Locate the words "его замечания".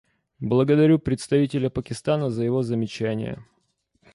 2.43-3.45